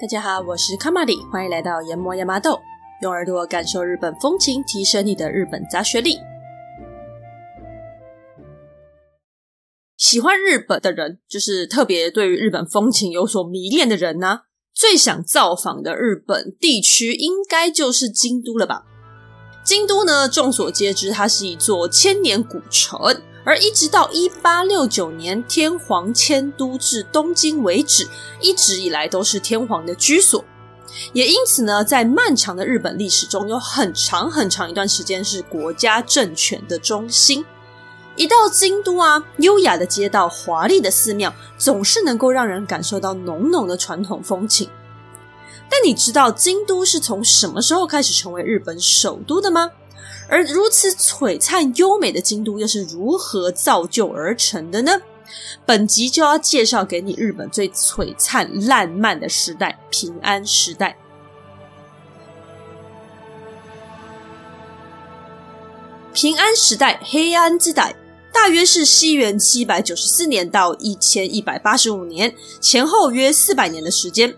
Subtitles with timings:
[0.00, 2.58] 大家好，我是卡玛里，欢迎来到研磨亚麻豆，
[3.00, 6.18] 用耳朵感受日本风情，提升你的日本杂学力。
[9.96, 14.40] 喜欢日本的人，就是特别对于日本风情有所迷恋的人呢、
[14.74, 18.82] 最想造访的日本地区，应该就是京都了吧？
[19.64, 22.98] 京都呢，众所皆知，它是一座千年古城，
[23.44, 28.08] 而一直到一八六九年天皇迁都至东京为止，
[28.40, 30.44] 一直以来都是天皇的居所。
[31.12, 37.44] 也因此呢，在漫长的日本历史中，有很长很长一段时间是国家政权的中心。
[38.14, 44.68] 一到京都啊，优雅的街道、华丽的寺庙，总是能够让人感受到浓浓的传统风情。
[45.70, 49.70] 但你知道京都是从什么时候开始成为日本首都的吗？
[50.32, 55.02] 而如此璀璨优美的京都又是如何造就而成的呢？
[55.66, 60.96] 本集就要介绍给你日本最璀璨烂漫的时代——平安时代。
[66.14, 67.94] 平安时代，黑暗之代，
[68.32, 74.34] 大约是西元七百九十四年到一千一百八十五年，前后约四百年的时间。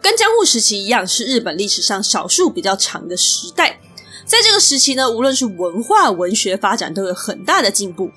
[0.00, 3.80] 跟江户时期一样，是日本历史上少数比较长的时代。
[4.24, 8.10] 在这个时期呢，无论是文化、文学发展都有很大的进步。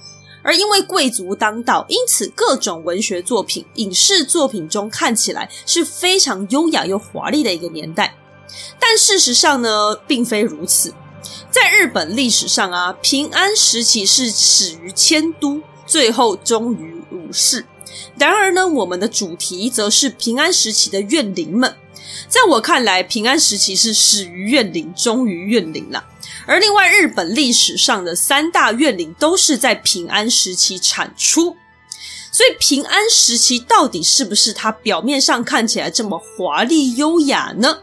[0.44, 8.16] 而因为贵族当道，因此各种文学作品、影视作品中看起来是非常优雅又华丽的一个年代。
[8.80, 10.94] 但事实上呢，并非如此。
[11.50, 17.66] 在日本历史上啊，平安时期是始于迁都，最后终于武士。
[18.20, 21.76] 然而呢，我们的主题则是平安时期的怨灵们。
[22.28, 26.04] 在我看来，平安时期是始于怨灵，终于怨灵了。
[26.46, 31.56] 而另外，日本历史上的三大怨灵都是在平安时期产出。
[32.32, 37.80] 所以，平安时期到底是不是它表面上看起来这么华丽优雅呢？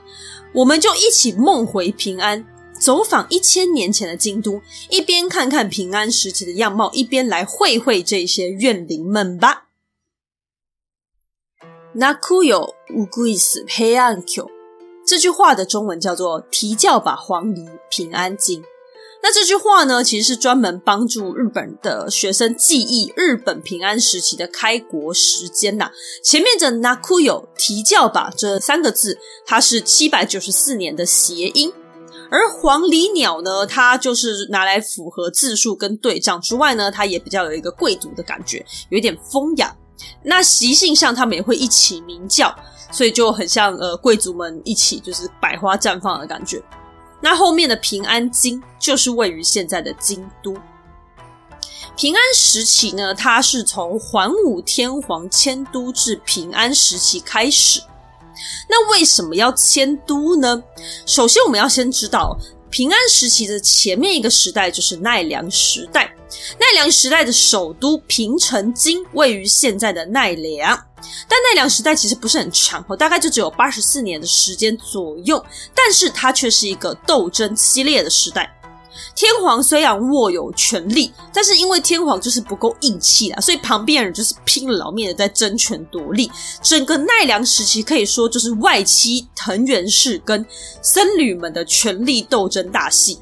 [0.53, 2.45] 我们就一起梦回平安，
[2.79, 9.69] 走访一千年前的京都，一边看看平安时期的样貌，一边来会会这些怨灵们吧。
[11.96, 14.46] 泣くようぐいす平安京，
[15.06, 18.64] 这句话的中文叫做“提轿吧，黄驴平安京”。
[19.24, 25.90] 那这句话呢，其实是专门帮助日本的学生记忆日本平安时期的开国时间呐。
[26.24, 31.74] 前面的泣くよ提轿吧这三个字，它是七百九十四年的谐音，
[32.30, 39.76] 而黄驴鸟呢，它就是拿来符合字数跟对仗之外呢，它也比较有一个贵族的感觉，有一点风雅。
[40.23, 42.55] 那习性上，他们也会一起鸣叫，
[42.91, 46.63] 所以就很像呃贵族们一起就是百花绽放的感觉。
[47.21, 50.57] 那后面的平安京就是位于现在的京都。
[51.95, 57.83] 平安时期呢，它是从桓武天皇迁都至平安时期开始。
[58.69, 60.63] 那为什么要迁都呢？
[61.05, 62.37] 首先，我们要先知道
[62.71, 66.13] 平安时期的前面一个时代就是奈良时代。
[66.59, 70.77] 奈良时代的首都平城京位于现在的奈良，
[71.29, 75.45] 但奈良时代其实不是很长，大概就只有八十四年的时间左右，
[75.75, 78.59] 但是它却是一个斗争激烈的时代。
[79.15, 86.31] 天皇虽然握有权力，但是因为天皇就是不够硬气啦，所以旁边人就是拼了老命的在争权夺利。
[86.63, 90.45] 整个奈良时期可以说就是外戚藤原氏跟
[90.83, 93.19] 僧侣们的权力斗争大戏。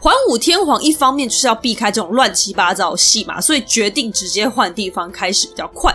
[0.00, 5.92] 桓武天皇一方面就是要避开这种乱七八糟的戏码，所以决定直接换地方开始比较快。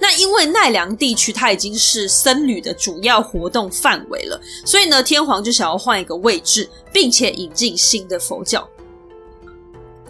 [0.00, 8.68] 那因为奈良地区它已经是僧侣的主要活动范围了，所以呢，天皇就想要换一个位置，并且引进新的佛教。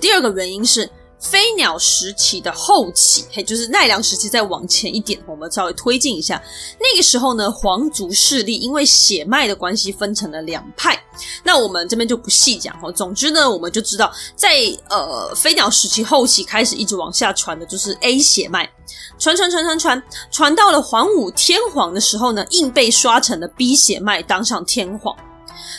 [0.01, 0.91] 第二个原因是。
[1.29, 6.41] 飞鸟时期的后期，嘿，就是奈良时期再往前一点，我们稍微推进一下。
[6.79, 10.97] 那个时候呢，皇族势力因为血脉的关系分成了两派。
[11.43, 12.93] 那我们这边就不细讲哈。
[12.93, 14.49] 总之呢，我们就知道，在
[14.89, 18.71] 呃飞鸟时期后期开始一直往下传的就是 A 血脉，
[19.19, 25.17] 传传传传传，传到了桓武天皇的时候呢，硬被刷成了 B 血脉，当上天皇。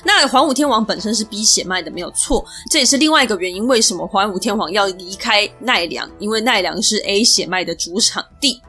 [0.03, 6.09] 那桓武天皇本身是 B 血脉的，没有错，这也是另外一个原因，为什么桓武天皇要离开奈良？
[6.19, 8.61] 因为奈良是 A 血脉的主场地。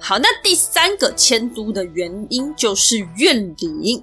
[0.00, 4.02] 好，那第三个迁都的原因就是怨灵。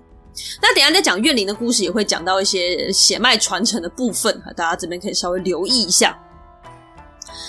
[0.61, 6.19] 那等下再讲怨灵的故事，也会讲到一些血脉传承的部分，大家这边可以稍微留意一下。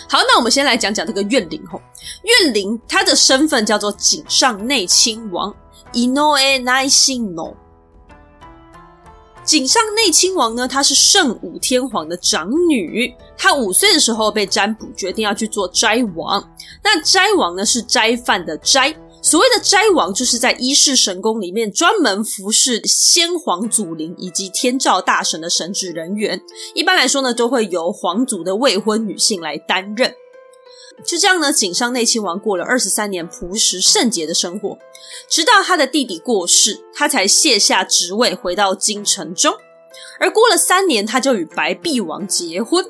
[0.09, 1.81] 好，那我们先来讲讲这个怨灵吼，
[2.23, 5.53] 怨灵他的身份叫做井上内亲王，
[5.93, 7.57] 伊诺埃奈信诺。
[9.47, 16.43] 井上内亲王呢，她是圣武天皇的长女，她五岁的时候被占卜，决定要去做斋王。
[16.83, 18.95] 那斋王呢，是斋饭的斋。
[19.23, 26.41] 所谓的斋王，就是在伊势神宫里面专门服侍先皇祖灵以及天照大神的神职人员。
[26.75, 30.13] 一般来说呢，都会由皇族的未婚女性来担任。
[31.05, 34.79] 就这样呢，井上内亲王过了二十三年朴实圣洁的生活，
[35.29, 39.55] 直到他的弟弟过世，他才卸下职位回到京城中。
[40.19, 42.85] 而过了三年，他就与白璧王结婚。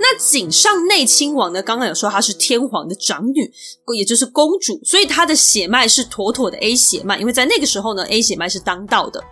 [0.00, 1.62] 那井上内亲王呢？
[1.62, 3.52] 刚刚有说她是天皇的长女，
[3.96, 7.18] 也就是公主，所以她的血脉是妥妥的 A 血脉。
[7.18, 9.22] 因为在那个时候呢，A 血脉是当道的。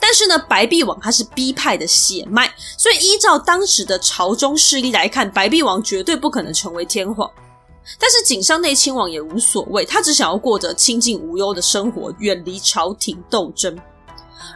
[0.00, 7.30] 但是呢，白璧王他是 B 派的血脉，所以依照当时的朝中势力来看，白璧王绝对不可能成为天皇。
[7.98, 13.78] 但是井上内亲王也无所谓，他只想要过着清静无忧的生活，远离朝廷斗争。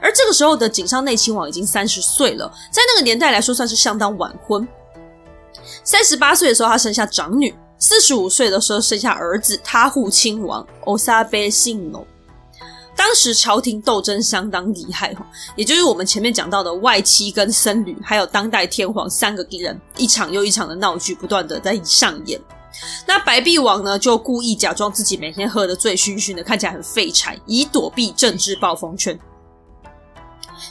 [0.01, 4.67] 而这个时候的井上内亲王已经三十岁了，在那个年代来说，算是相当晚婚。
[5.85, 12.05] 三十八岁的时候，他生下长女；四十五岁的时候，生下儿子他护亲王 Osabe Shinno。
[12.95, 15.17] 当时朝廷斗争相当厉害，
[15.57, 22.41] 也就是我们前面讲到的外戚跟僧侣，还有当代天皇三个敌人，一场又一场的闹剧不断的在上演。
[23.07, 29.19] 那白璧王呢，就故意假装自己每天喝得醉醺醺的，看起来很废柴，以躲避政治暴风圈。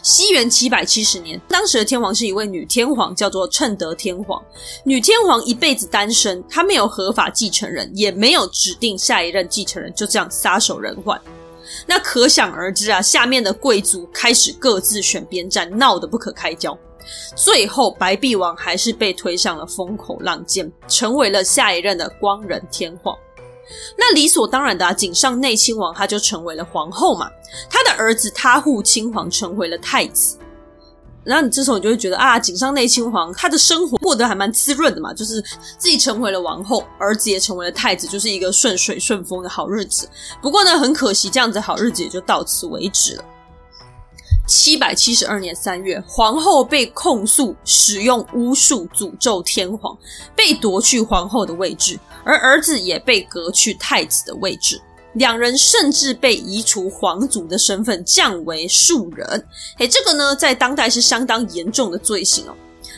[0.02, 4.42] 西元七百七十年，当时的天皇是一位女天皇，叫做称德天皇。
[4.86, 11.20] 女天皇一辈子单身，她没有合法继承人，也没有指定下一任继承人，就这样撒手人寰。
[11.86, 16.78] 那可想而知啊，下面的贵族开始各自选边站，闹得不可开交。
[17.36, 23.18] 最后，白璧王还是被推上了风口浪尖，成为了下一任的光仁天皇。
[23.98, 27.30] 那理所当然的啊，井上内亲王他就成为了皇后嘛，
[27.70, 30.38] 他的儿子他护亲王成为了太子。
[31.24, 35.40] 然后你这时候你就会觉得啊，井上内亲王他的生活过得还蛮滋润的嘛，就是
[35.78, 40.10] 自己成为了王后，儿子也成为了太子，就是一个顺水顺风的好日子。
[40.42, 43.24] 不过呢，很可惜，这样子好日子也就到此为止了。
[44.52, 49.98] 七百七十二年三月，皇后被控诉使用巫术诅咒天皇，
[50.36, 54.82] 被夺去皇后的位置，而儿子也被革去太子的位置。
[55.14, 59.48] 两人甚至被移除皇族的身份，降为庶人。
[59.78, 62.54] 嘿，这个呢，在当代是相当严重的罪行哦。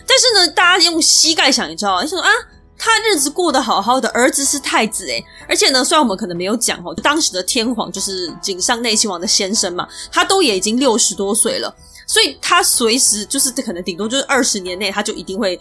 [0.08, 2.30] 但是呢，大家用膝盖想一招啊，说啊。
[2.78, 11.74] 他日子过得好好的，儿子是太子诶，而且呢，虽然我们可能没有讲哦，当时的天皇就是井上内亲王的先生嘛，他都也已经六十多岁了，
[12.06, 15.60] 所以他随时就是可能顶多就是二十年内他就一定会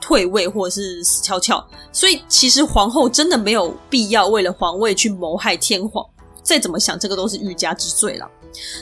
[0.00, 6.04] 退位或者是死翘翘，所以其实皇后真的没有必要为了皇位去谋害天皇，
[6.50, 8.28] 再怎么想这个都是欲加之罪了。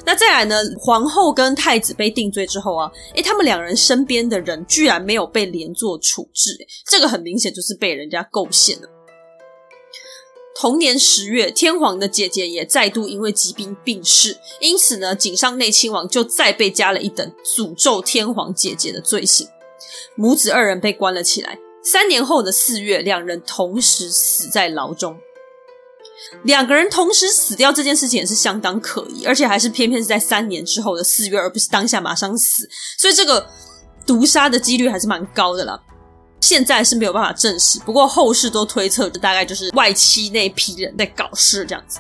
[0.07, 0.57] 那再来呢？
[0.81, 6.57] 皇后跟太子被定罪之后啊，诶，他们两人身边的人居然没有被连坐处置，
[6.87, 8.89] 这个很明显就是被人家构陷了。
[10.59, 19.47] 同年十月，天皇的姐姐也再度因为疾病病逝，因此呢，井上内亲王就再被加了一等诅咒天皇姐姐的罪行，
[20.17, 21.59] 母子二人被关了起来。
[21.83, 25.19] 三年后的四月，两人同时死在牢中。
[26.43, 32.69] 两个人同时死掉这件事情也是相当可疑，而且还是偏偏是在三年之后的四月，而不是当下马上死，
[32.99, 33.49] 所以这个
[34.07, 35.81] 毒杀的几率还是蛮高的啦。
[36.41, 41.99] 现在是没有办法证实，不过后世都推测，大概就是外戚那批人在搞事这样子。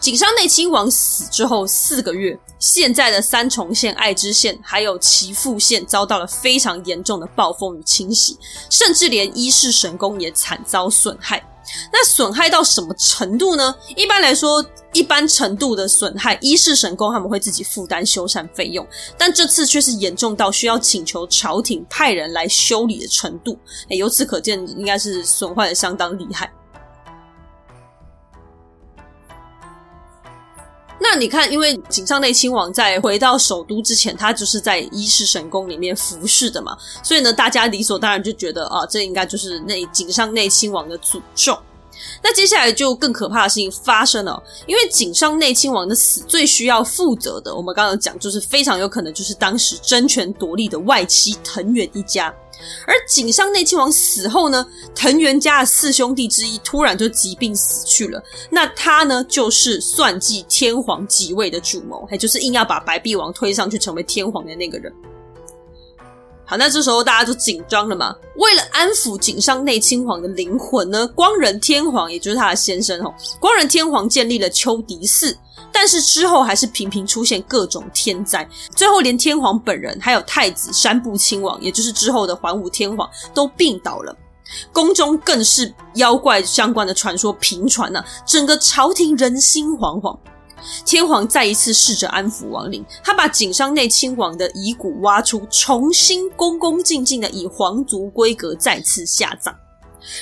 [0.00, 8.38] 井上内亲王死之后四个月，现在的三重县、爱知县还有岐阜县遭到了非常严重的暴风雨侵袭，
[8.70, 11.42] 甚至连伊势神宫也惨遭损害。
[11.92, 13.74] 那损害到什么程度呢？
[13.96, 23.58] 一般来说，一般程度的损害，伊势神宫他们会自己负担修缮费用，但这次却是严重到需要请求朝廷派人来修理的程度。
[23.88, 26.50] 诶，由此可见，应该是损坏的相当厉害。
[31.00, 41.58] 那你看，因为井上内亲王在回到首都之前，他就是在伊势神宫里面服侍的嘛，所以呢，大家理所当然就觉得啊，这应该就是那井上内亲王的诅咒。
[42.22, 52.34] 那接下来就更可怕的事情发生了，因为井上内亲王的死最需要负责的，我们刚刚讲就是非常有可能就是当时争权夺利的外戚藤原一家。
[52.88, 58.20] 而井上内亲王死后呢，藤原家的四兄弟之一突然就疾病死去了。
[58.50, 64.92] 那他呢，就是算计天皇即位的主谋，也就是硬要把白璧王推上去成为天皇的那个人。
[66.48, 68.16] 好，那这时候大家都紧张了嘛。
[68.36, 75.36] 为了安抚井上内亲王的灵魂呢，光仁天皇也就是他的先生哦，光仁天皇建立了秋迪寺。
[75.70, 84.16] 但是之后还是频频出现各种天灾，最后连天皇本人还有太子山部亲王，也就是之后的桓武天皇都病倒了。
[84.72, 90.16] 宫中更是妖怪相关的传说频传呐，整个朝廷人心惶惶。
[90.84, 99.54] 天皇再一次试着安抚亡灵，他把井上内亲王的遗骨挖出，重新恭恭敬敬的以皇族规格再次下葬。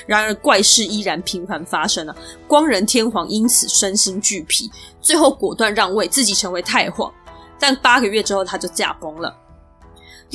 [0.07, 2.16] 然而怪事依然频繁发生啊！
[2.49, 4.71] 光仁天皇因此身心俱疲，
[5.02, 7.12] 最后果断让位，自己成为太皇。
[7.59, 9.35] 但八个月之后，他就驾崩了。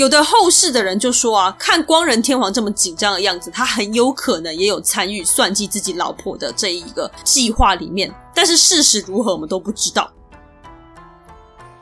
[0.01, 8.11] 有的后世的人就说啊，看光仁天皇这么紧张的样子，他很有可能也有参与算计自己老婆的这一个计划里面。
[8.33, 10.11] 但是事实如何，我们都不知道。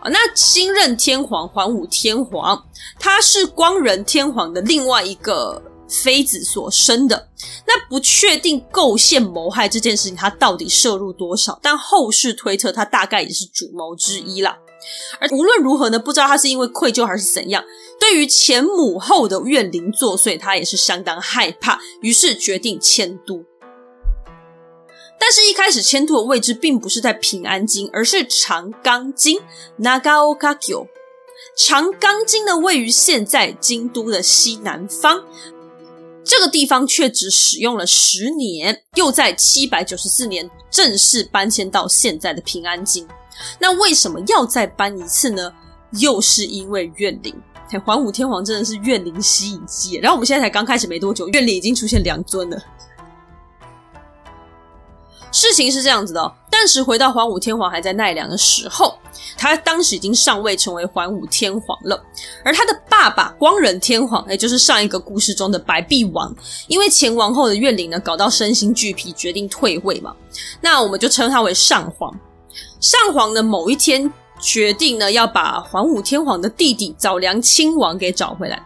[0.02, 2.62] 啊，那新任天皇桓武天皇，
[3.00, 7.30] 他是光仁天皇的另外一个妃子所生的。
[7.66, 11.58] 那不确定构陷谋害这件事情，他到底涉入多少？
[11.64, 14.58] 但后世推测，他大概也是主谋之一啦。
[15.20, 17.64] 而无论如何呢，不知道他是因为愧疚还是怎样，
[18.00, 23.44] 对于前母后的怨灵作祟，他也是相当害怕，于是决定迁都。
[25.20, 29.42] 但是，一开始迁都的位置并不是在平安京，而是长冈京
[29.82, 30.88] （Nagaoka-gyo）。
[31.58, 35.26] 长冈京呢，位于现在京都的西南方。
[36.24, 43.06] 这个地方却只使用了十年，又在七百九十四年正式搬迁到现在的平安京。
[43.60, 45.52] 那为什么要再搬一次呢？
[46.00, 47.36] 又是因为怨灵。
[47.86, 49.98] 桓武天皇真的是怨灵吸引机。
[49.98, 52.58] 然后我们现在才刚开始没多久，怨灵已经出现两尊了。
[55.32, 58.98] 事情是这样子的哦，但是回到桓武天皇还在奈良的时候，
[59.38, 62.04] 他当时已经上位成为桓武天皇了，
[62.44, 66.36] 而他的爸爸光仁天皇，也就是上一个故事中的白璧王，
[66.68, 70.16] 因为前王后的怨灵呢，搞到身心俱疲，决定退位嘛，
[70.62, 72.12] 那我们就称他为上皇。
[72.80, 78.62] 上皇的某一天决定呢，要把桓武天皇的弟弟早良亲王给找回来，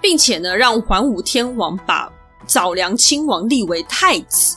[0.00, 2.10] 并且呢，让桓武天皇把
[2.46, 4.56] 早良亲王立为太子。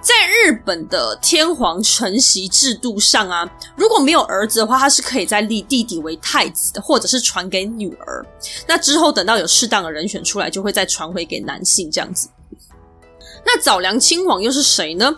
[0.00, 8.24] 在日本的天皇承袭制度上啊，如果没有儿子的话，他是可以再立弟弟为太子的，或者是传给女儿。
[8.66, 12.28] 那之后等到有适当的人选出来，就会再传回给男性这样子。
[13.46, 15.14] 那早良亲王又是谁呢？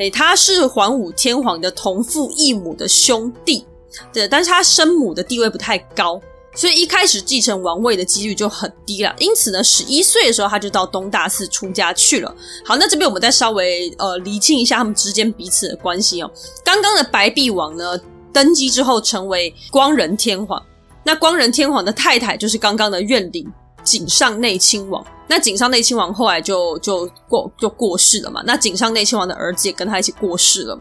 [0.00, 3.64] 诶，他是桓武天皇的同父异母的兄弟，
[4.12, 6.20] 对，但是他生母的地位不太高。
[6.52, 12.34] 所以一开始继承王位的几率就很低了，因此呢，十一岁的时候他就到东大寺出家去了。
[12.64, 16.30] 好，那这边我们再稍微呃厘清一下他们之间彼此的关系哦。
[16.64, 17.96] 刚刚的白壁王呢，
[18.32, 20.60] 登基之后成为光仁天皇，
[21.04, 23.46] 那光仁天皇的太太就是刚刚的怨灵
[23.84, 25.04] 井上内亲王。
[25.26, 30.76] 那井上内亲王后来就就过就过世了嘛，那井上内亲王的儿子也跟他一起过世了。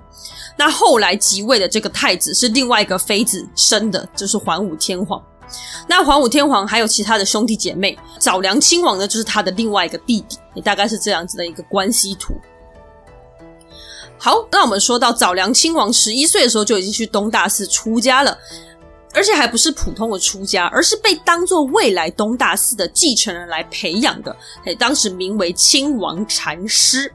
[0.57, 5.21] 那后来即位的这个太子是另外一个妃子生的，就是桓武天皇。
[5.87, 12.33] 那桓武天皇还有其他的兄弟姐妹，早良亲王呢，就是他的另外一个弟弟，也大概是这样子的一个关系图。
[14.17, 18.37] 好，那我们说到早良亲王十一岁的时候就已经去东大寺出家了，
[19.13, 24.35] 而且还不是普通的出家，而是被当做未来东大寺的继承人来培养的。
[24.65, 27.11] 哎，当时名为亲王禅师。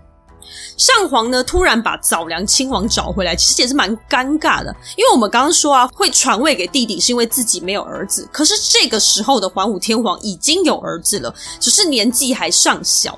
[0.76, 4.74] 上皇呢，突然把早良亲王找回来，其实也是蛮尴尬的。
[4.96, 8.28] 因为我们刚刚说啊，会传位给弟弟，是因为自己没有儿子。
[8.32, 13.16] 可是这个时候的桓武天皇已经有儿子了，只是年纪还尚小。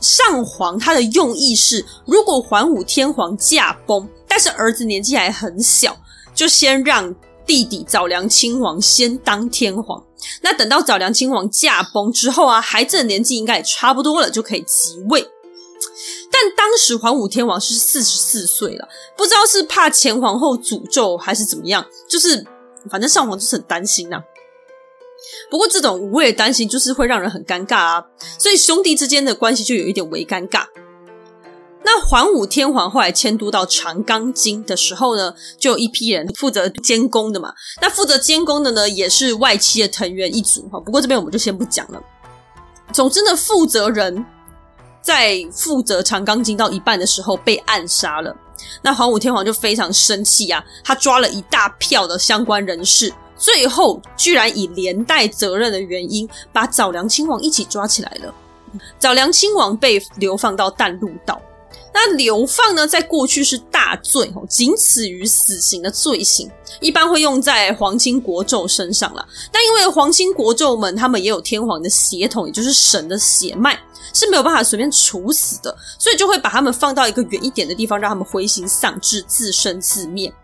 [0.00, 5.96] 上皇他的用意是，如果桓武天皇驾崩，但是儿子年纪还很小，
[6.32, 7.12] 就先让
[7.46, 10.04] 弟弟早良亲王先当天皇。
[10.40, 15.30] 那等到早良亲王驾崩之后啊，孩子的年纪应该也差不多了，就可以即位。
[16.30, 22.44] 但当时桓武天皇是四十四岁了，不知道是怕前皇后诅咒还是怎么样，就是
[22.90, 24.22] 反正上皇就是很担心呐、
[25.50, 28.06] 不过这种无谓的担心就是会让人很尴尬啊，
[28.38, 30.66] 所以兄弟之间的关系就有一点微尴尬。
[31.84, 37.52] 那桓武天皇后来迁都到长冈京的时候呢，就有一批人负责监工的嘛。
[37.80, 40.80] 那负责监工的呢，也是外戚的藤原一族哈。
[40.80, 42.02] 不过这边我们就先不讲了。
[42.92, 44.24] 总之呢，负责人。
[45.02, 48.34] 在负责长冈京到一半的时候被暗杀了，
[48.80, 58.34] 那桓武天皇就非常生气啊，他抓了一大票的相关人士，最后居然以连带责任的原因把早良亲王一起抓起来了。
[58.98, 61.38] 早良亲王被流放到淡路岛，
[61.96, 69.24] 那流放呢，在过去是大罪哦，仅次于死刑的罪行，一般会用在皇亲国胄身上啦。
[69.52, 73.78] 但因为皇亲国胄们他们也有天皇的血统，也就是神的血脉，
[74.12, 80.34] 是没有办法随便处死的，所以就会把他们放到一个远一点的地方，让他们灰心丧志，自生自灭。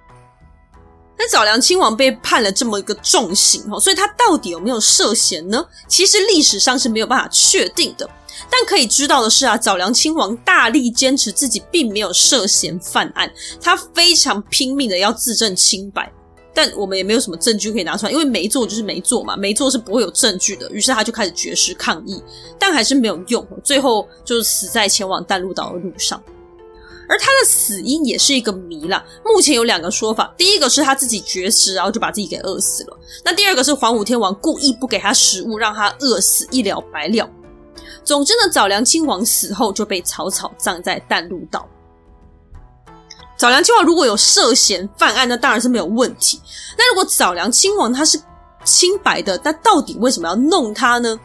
[1.18, 5.66] 那早良亲王被判了这么一个重刑哦，所以他到底有没有涉嫌呢？
[5.88, 8.08] 其实历史上是没有办法确定的。
[8.48, 13.30] 但可以知道的是啊，早良亲王大力坚持自己并没有涉嫌犯案，
[13.60, 16.10] 他非常拼命的要自证清白。
[16.52, 20.68] 但我们也没有什么证据可以拿出来，因为没做就是没做嘛，没做是不会有证据的。
[20.70, 22.20] 于是他就开始绝食抗议，
[22.58, 26.20] 但还是没有用，最后就是死在前往淡路岛的路上。
[27.08, 29.04] 而他的死因也是一个谜啦。
[29.24, 37.28] 目前有两个说法，第一个是他自己绝食，然后就把自己给饿死了；那第二个是黄武天王故意不给他食物，让他饿死，一了百了。
[38.04, 41.66] 总之呢，早良亲王死后就被草草葬在淡路岛。
[43.36, 46.40] 早良亲王如果有涉嫌犯案，那当然是没有问题。
[46.76, 48.20] 那如果早良亲王他是
[48.64, 51.18] 清白的，那到底为什么要弄他呢？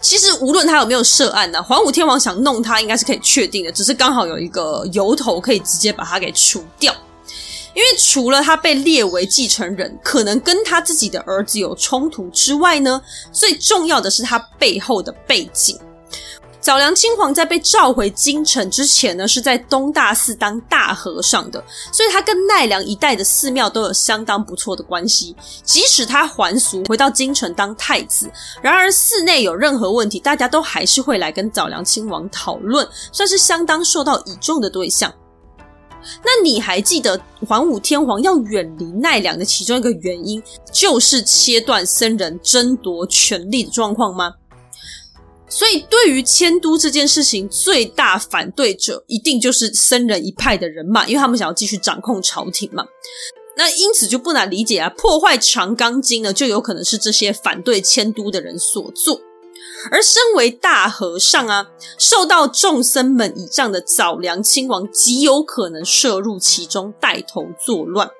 [0.00, 6.94] 其实无论他有没有涉案呢，桓武天王想弄他应该是可以确定的，只是刚好有一个由头可以直接把他给除掉。
[7.74, 13.00] 因为除了他被列为继承人，可能跟他自己的儿子有冲突之外呢，
[13.32, 15.78] 最重要的是他背后的背景。
[16.60, 25.34] 早良亲王在被召回京城之前呢，是在东大寺当大和尚的，所以他跟奈良一带的寺庙都有相当不错的关系。
[25.64, 35.10] 即使他还俗回到京城当太子，然而寺内有任何问题，大家都还是会来跟早良亲王讨论，算是相当受到倚重的对象。
[36.24, 40.42] 那你还记得桓武天皇要远离奈良的其中一个原因，
[40.72, 44.34] 就是切断僧人争夺权力的状况吗？
[45.48, 52.84] 所以，对于迁都这件事情，最大反对者一定就是僧人一派的人嘛，因为他们想要继续掌控朝廷嘛。
[53.56, 59.20] 那因此就不难理解啊，破坏长冈京呢，就有可能是这些反对迁都的人所做。
[59.90, 61.68] 而身为大和尚啊，
[61.98, 68.10] 受到众僧们倚仗的早良亲王极有可能涉入其中，带头作乱。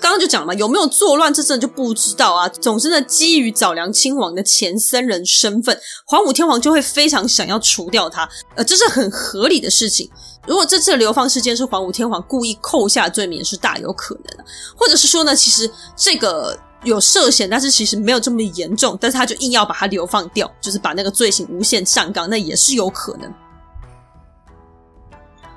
[0.00, 2.48] 刚刚就讲了嘛，有没有作乱，这真的就不知道啊。
[2.48, 10.08] 总之呢，基于早良亲王的前僧人身份，桓武天皇就会非常想要除掉他，呃，这是很合理的事情。
[10.46, 14.44] 如果这次流放事件是桓武天皇故意扣下罪名，是大有可能的。
[14.76, 16.56] 或者是说呢，其实这个。
[16.84, 23.32] 有涉嫌，但是其实没有这么严重，但是他就硬要把他流放掉，就是把那个罪行无限上纲，那也是有可能。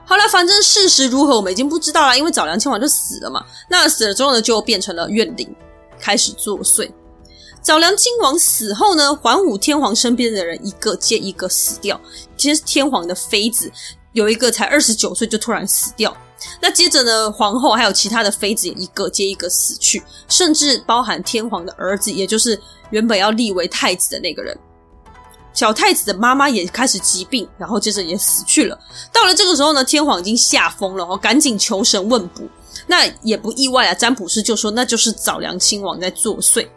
[0.03, 3.45] 好了，反正事实如何，我们已经不知道了，因为早良亲王就死了嘛。
[3.69, 5.55] 那死了之后呢，就变成了怨灵，
[5.99, 6.91] 开始作祟。
[7.62, 12.01] 早良亲王死后呢，桓武天皇身边的人一个接一个死掉，
[12.36, 13.71] 其实天皇的妃子
[14.13, 16.17] 有一个才二十九岁就突然死掉。
[16.62, 24.58] 那接着呢，皇后还有其他的妃子也一个接一个死去，甚至包含天皇的儿子，也就是原本要立为太子的那个人。
[25.54, 28.80] 小太子的妈妈也开始疾病，然后接着也死去了。
[29.12, 32.43] 到了这个时候呢，天皇已经吓疯了，哦赶紧求神问卜。
[32.88, 36.67] 那也不意外啊，占卜师就说那就是早良亲王在作祟。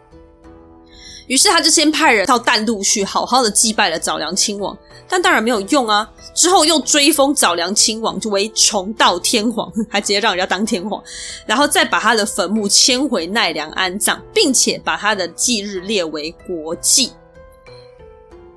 [1.27, 4.77] 于是他就先派人到淡路去，好好的祭拜了早良亲王。
[5.07, 6.09] 但当然没有用啊！
[6.33, 11.01] 之后又追封早良亲王就为重道天皇， 还直接让人家当天皇，
[11.45, 17.11] 然后再把他的坟墓迁回奈良安葬，并且把他的忌日列为国祭。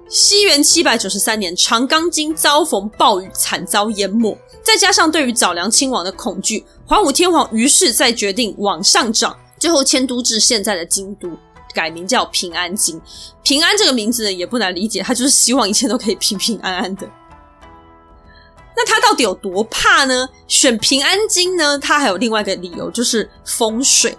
[0.09, 4.37] 西元七百九十三年，长冈京遭逢暴雨，惨遭淹没。
[4.63, 11.29] 再加上对于早良亲王的恐惧，桓武天皇于是再决定往上涨，最后迁都至现在的京都。
[11.75, 13.01] 改名叫平安京，
[13.43, 17.09] 平安这个名字，也不难理解，他就是希望一切都可以平平安安的。
[18.77, 20.29] 那他到底有多怕呢？
[20.47, 21.79] 选平安京呢？
[21.79, 24.17] 他还有另外一个理由，就是风水。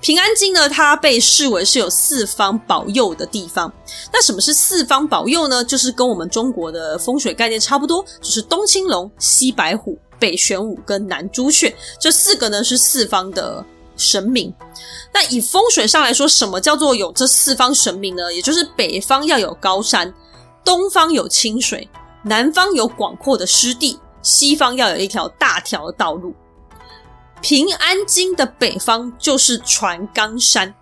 [0.00, 3.72] 平安京呢，它被视为是有四方保佑的地方。
[4.12, 5.64] 那什么是四方保佑呢？
[5.64, 13.64] 就是跟我们中国的风水概念差不多，就是东青龙、西白虎、北玄武跟南朱雀，这四个呢是四方的
[13.96, 14.52] 神明。
[15.12, 18.32] 那以风水上来说，什么叫做有这四方神明呢？
[18.34, 20.12] 也就是北方要有高山，
[20.64, 21.88] 东方有清水，
[22.22, 26.34] 南方有广阔的湿地，西方要有一条大条的道路。
[27.40, 30.74] 平安京的北方就是船冈山，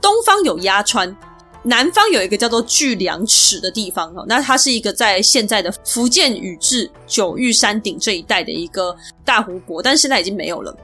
[0.00, 1.16] 东方有鸭川，
[1.62, 4.24] 南方有一个叫做巨梁池的地方哦。
[4.28, 10.76] 那它是一个在现在的福建宇治九玉山顶这一带的一个大湖泊，但现在已经没有了。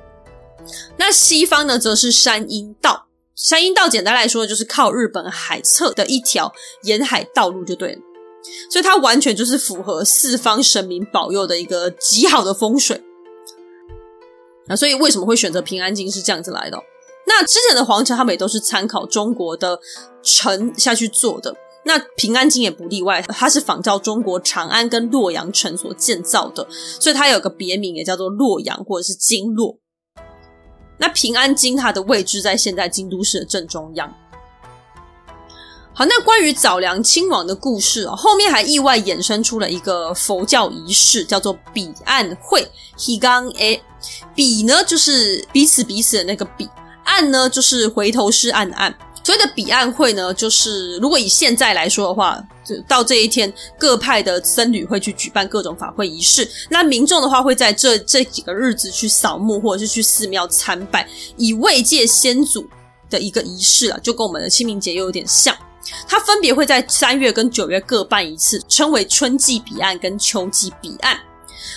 [0.96, 3.06] 那西方呢，则是山阴道。
[3.34, 6.52] 山阴道简单来说，就是靠日本海侧的一条
[6.84, 8.00] 沿海道路，就对了。
[8.70, 13.02] 所以它完全就是符合四方神明保佑的一个极好的风水。
[14.68, 16.82] 那所以为什么会选择平安京是这样子来的？
[17.26, 19.78] 那之前的皇城他们也都是参考中国的
[20.22, 29.78] 城下去做的，那平安京也不例外，它是仿照中国长安跟洛阳城所建造的，所以它有个别名也叫做洛阳或者是京洛。
[30.98, 34.12] 那平安京它的位置在现在京都市的正中央。
[35.92, 42.70] 好，那关于早良亲王的故事哦，后面还意外衍生出了一个佛教仪式，叫做彼岸会。
[42.98, 43.82] 彼岸会，
[44.34, 46.68] 彼呢就是彼此彼此的那个彼，
[47.04, 48.94] 岸呢就是回头是岸的岸。
[49.26, 56.48] 所谓的彼岸会呢，就是如果以现在来说的话，就到这一天，各派的僧侣会去举办各种法会仪式。
[56.68, 62.64] 那民众的话，会在这这几个日子去扫墓，或者是去寺庙参拜，以慰藉先祖
[63.10, 65.52] 的一个仪式啊，就跟我们的清明节又有点像。
[66.06, 71.18] 它分别会在三月跟九月各办一次，称为春季彼岸跟秋季彼岸。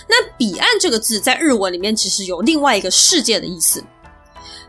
[0.07, 3.83] 那彼岸这个字在日文里面其实有另外一个世界的意思。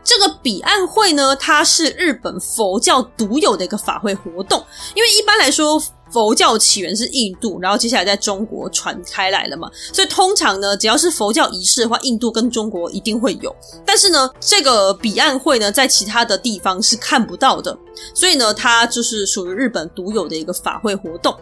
[0.03, 4.63] 这个彼岸会呢，它是日本佛教独有的一个法会活动，
[4.95, 5.81] 因为一般来说。
[6.11, 13.55] 佛教起源是印度，然后接下来在中国传开来了嘛，所以通常呢，只要是佛教仪式的话，印度跟中国一定会有。
[13.85, 17.77] 但是呢，这个彼岸会呢，在其他的地方是看不到的，
[18.13, 21.33] 所以呢，它就是属于日本独有的一个法会活动。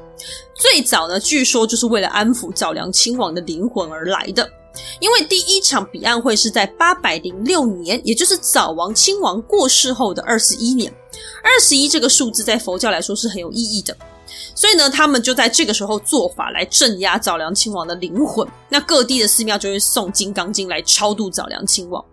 [0.54, 4.48] 最早呢，据说就是为了安抚早良亲王的灵魂而来的，
[5.00, 10.94] 因为第一场彼岸会是在八百零六年，也就是早王亲王过世后的二十一年。
[11.44, 13.96] 二十一这个数字在佛教来说是很有意义的。
[14.54, 18.48] 所以呢，他们就在这个时候做法来镇压早良亲王的灵魂。
[18.68, 22.04] 那各地的寺庙就会送金刚经来超度早良亲王。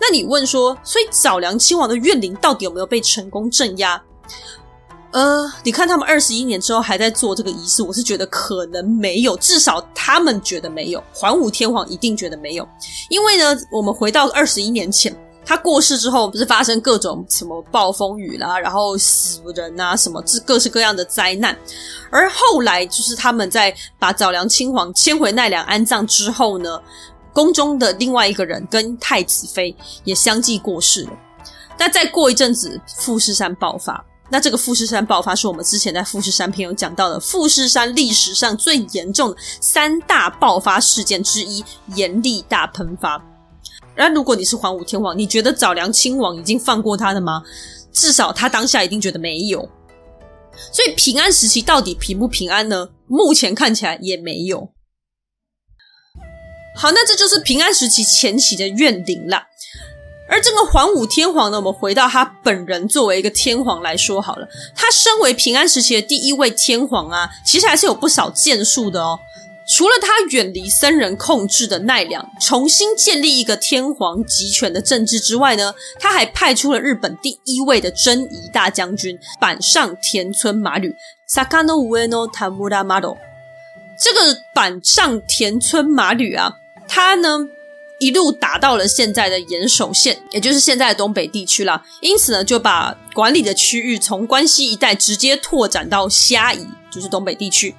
[0.00, 4.02] 那你问说，所以早良亲王的怨灵到底有没有被成功镇压？
[5.14, 11.00] 呃，你看他们二十一年之后还在做这个仪式，我是觉得可能没有，至少他们觉得没有。
[11.14, 12.68] 桓武天皇一定觉得没有，
[13.08, 15.16] 因为呢，我们回到二十一年前。
[15.46, 21.54] 他过世之后，不是发生各种什么暴风雨啦，然后死人啊，什么各式各样的灾难。
[22.10, 26.80] 而后来，就是他们在把早良亲王迁回奈良安葬之后呢，
[27.32, 31.10] 宫中的另外一个人跟太子妃也相继过世了。
[31.78, 34.02] 那再过一阵子，富士山爆发。
[34.30, 43.22] 那这个富士山爆发是我们之前在富士山篇有讲到的，富士山历史上最严重的三大爆发事件之一——严厉大喷发。
[43.94, 47.42] 然，如果你是桓武天皇，你觉得早良亲王已经放过他了吗？
[47.92, 49.68] 至少他当下一定觉得没有。
[50.72, 52.88] 所以平安时期到底平不平安呢？
[53.06, 54.70] 目前看起来也没有。
[56.76, 59.44] 好，那这就是平安时期前期的怨灵了。
[60.34, 69.16] 而这个桓武天皇呢，我们回到他本人作为一个天皇来说好了，他身为平安时期的第一位天皇啊，其实还是有不少建树的哦。
[69.68, 80.92] 除了他远离僧人控制的奈良，重新建立一个天皇集权的政治之外呢，他还派出了日本第一位的征夷大将军板上田村麻吕。
[81.28, 82.02] 坂上田
[82.60, 83.06] 村麻吕，
[84.00, 86.54] 这个板上田村麻吕啊，
[86.88, 87.38] 他呢
[88.04, 91.82] 一路打到了现在的岩手县，也就是现在的东北地区啦。
[92.02, 97.74] 因此呢，就把管理的区域从关西一带直接拓展到虾夷，就是东北地区。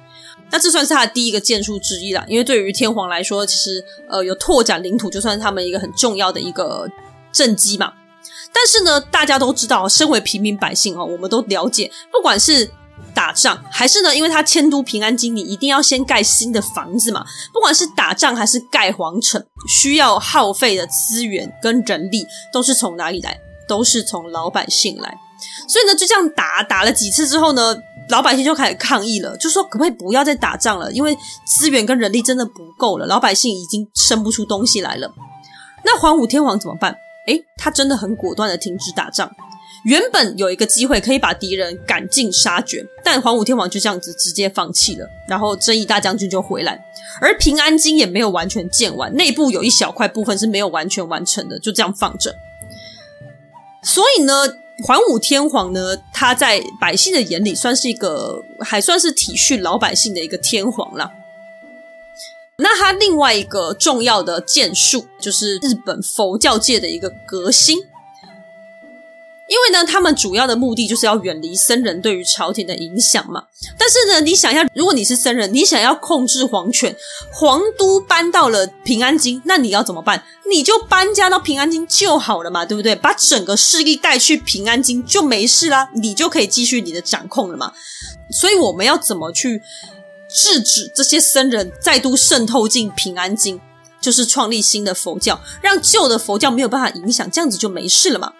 [0.50, 6.88] 那这算是他的第一个建树之一啦，因为对于天皇来说，其实呃有拓展领土，就算是他们一个很重要的一个
[7.30, 7.92] 政绩嘛。
[8.52, 12.68] 但是呢，大家都知道，身为平民百姓哦，我们都了解，不管是
[13.16, 17.24] 打仗还是呢，因为他迁都平安京，你一定要先盖新的房子嘛。
[17.50, 23.40] 不管是打仗还是盖皇城，需要耗费的资源跟人力，都是从哪里来？
[23.66, 25.18] 都是从老百姓来。
[25.66, 27.74] 所以呢，就这样打打了几次之后呢，
[28.10, 30.92] 老百姓就开始抗议了，就说可不可以不要再打仗了？
[30.92, 35.10] 因为资源跟人力真的不够了，老百姓已经生不出东西来了。
[35.84, 36.94] 那桓武天皇怎么办？
[37.26, 39.30] 诶，他真的很果断的停止打仗。
[39.86, 45.08] 原本有一个机会可以把敌人赶尽杀绝，但桓武天皇就这样子直接放弃了。
[45.28, 46.84] 然后征夷大将军就回来，
[47.20, 52.34] 而平安京也没有完全建完，内部有一小块部分是没有完全完成的，就这样放着。
[53.84, 54.32] 所以呢，
[54.84, 61.12] 桓武天皇呢，他在百姓的眼里算是一个还算是体恤老百姓的一个天皇啦。
[62.56, 67.78] 那他另外一个重要的建树，就是日本佛教界的一个革新。
[69.48, 73.44] 因为呢，他们主要的目的就是要远离僧人对于朝廷的影响嘛。
[73.78, 76.96] 但是呢，你想一下，如果你是僧人，你想要控制皇权，
[77.32, 80.24] 皇都搬到了平安京，那你要怎么办？
[80.50, 82.96] 你就搬家到平安京就好了嘛，对不对？
[82.96, 87.72] 把整个势力带去平安京就没事啦，你就可以继续你的掌控了嘛。
[88.30, 89.62] 所以我们要怎么去
[90.28, 93.60] 制止这些僧人再度渗透进平安京？
[94.00, 98.32] 就是创立新的佛教，让旧的佛教没有办法影响，这样子就没事了嘛。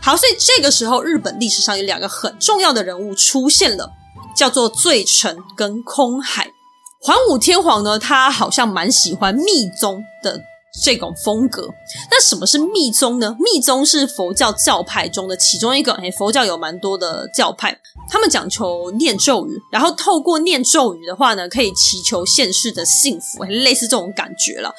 [0.00, 3.92] 好，所以这个时候，日本历史上有两个很重要的人物出现了，
[4.36, 6.52] 叫做罪臣跟空海。
[7.00, 10.40] 桓武天皇呢，他好像蛮喜欢密宗的
[10.82, 11.68] 这种风格。
[12.10, 13.36] 那什么是密宗呢？
[13.38, 15.92] 密宗是佛教教派中的其中一个。
[15.94, 17.78] 诶，佛教有蛮多的教派，
[18.08, 24.74] 他们讲求念咒语，然后透过念咒语的话呢，可以祈求现世的幸福，类似这种感觉了。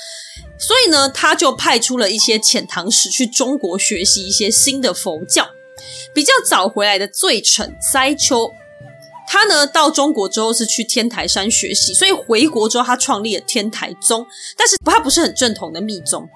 [0.57, 5.47] 所以呢，他就派出了一些遣唐使去中国学习一些新的佛教。
[6.13, 8.51] 比较早回来的罪臣灾丘，
[9.31, 16.27] 他呢到中国之后是去天台山学习，所以回国之后他创立了天台宗，但是他不是很正统的密宗。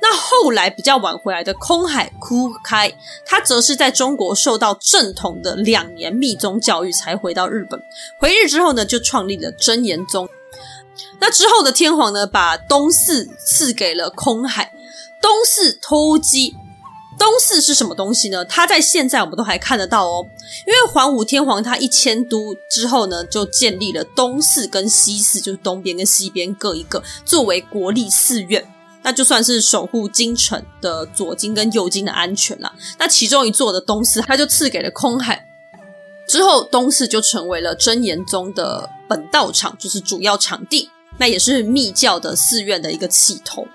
[0.00, 2.92] 那后来比较晚回来的空海枯开，
[3.24, 7.80] 他则是在中国受到正统的两年密宗教育才回到日本。
[8.18, 10.28] 回日之后呢，就创立了真言宗。
[11.20, 14.72] 那之后的天皇呢，把东寺赐给了空海。
[15.20, 16.56] 东寺偷鸡，
[17.22, 18.44] 东寺是什么东西呢？
[18.46, 20.26] 它在现在我们都还看得到哦。
[20.66, 28.66] 因为桓武天皇他一迁都之后呢，就建立了东寺跟西寺，就是东边跟西边各一个，作为国立寺院。
[29.04, 32.72] 那就算是守护京城的左京跟右京的安全了。
[32.98, 35.46] 那其中一座的东寺，他就赐给了空海。
[36.26, 40.90] 之后，东寺就成为了真言宗的本道场，就是主要场地。
[41.18, 43.66] 那也是密教的寺院的一个起头，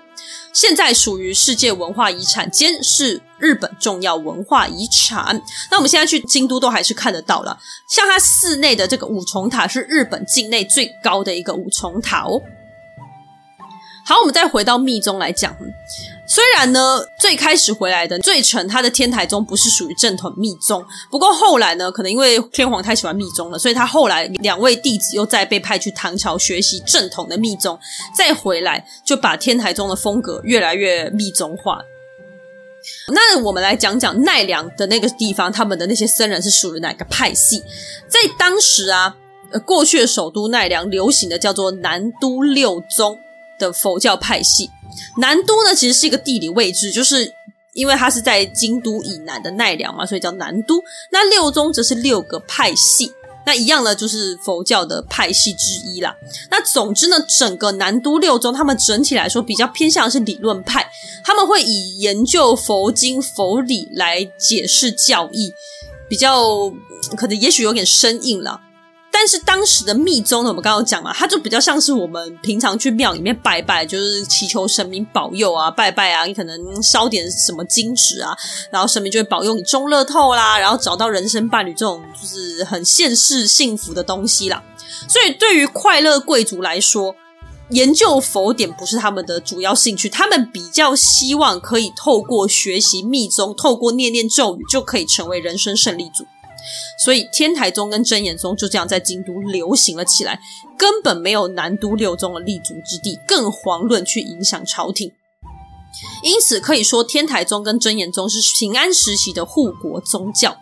[0.60, 5.40] 现在属于世界文化遗产，兼是日本重要文化遗产。
[5.70, 7.56] 那我们现在去京都都还是看得到了，
[7.88, 12.42] 像它寺内的这个五重塔是日本境内最高的一个五重塔哦。
[14.04, 15.56] 好，我们再回到密宗来讲。
[16.28, 27.78] 虽然呢，最开始回来的罪臣他的天台宗不是属于正统密宗，不过后来呢，可能因为天皇太喜欢密宗了，所以他后来两位弟子又再被派去唐朝学习正统的密宗，
[28.14, 31.80] 再回来就把天台宗的风格越来越密宗化。
[33.08, 37.62] 那我们来讲讲奈良的那个地方，他们的那些僧人是属于哪个派系？
[38.06, 39.16] 在当时啊，
[39.64, 43.18] 过去的首都奈良流行的叫做南都六宗
[43.58, 44.70] 的佛教派系。
[45.18, 47.32] 南都呢，其实是一个地理位置，就是
[47.74, 50.82] 因为它是在京都以南的奈良嘛，所以叫南都。
[51.12, 53.12] 那六宗则是六个派系，
[53.46, 56.14] 那一样呢，就是佛教的派系之一啦。
[56.50, 60.88] 那总之呢，整个南都六宗，他们整体来说比较偏向是理论派，
[61.24, 65.52] 他们会以研究佛经佛理来解释教义，
[66.08, 66.70] 比较
[67.16, 68.60] 可能也许有点生硬了。
[69.10, 78.36] 但是当时的密宗呢，我们刚刚讲嘛，它就比较像是我们平常去庙里面拜拜，就是祈求神明保佑啊，拜拜啊，你可能烧点什么金纸啊，
[78.70, 84.62] 然后神明就会保佑你中乐透啦，然后找到人生伴侣这种就是很现世幸福的东西啦。
[85.08, 87.16] 所以对于快乐贵族来说，
[87.70, 96.24] 研究佛典不是他们的主要兴趣，他们比较希望可以透过学习密宗，透过念念咒语，就可以成为人生胜利组。
[96.98, 100.40] 所以天台宗跟真言宗就这样在京都流行了起来，
[100.76, 105.12] 根本没有南都六宗的立足之地，更遑论去影响朝廷。
[106.22, 110.58] 因此可以说，天台宗跟真言宗是平安时期的护国宗教。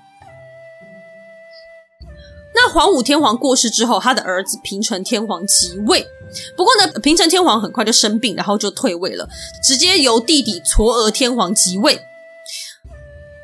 [2.55, 6.07] 那皇武天皇过世之后，他的儿子平成天皇即位。
[6.57, 9.29] 不过呢，平成天皇很快就生病，然后就退位了，
[9.62, 12.01] 直接由弟弟嵯峨天皇即位。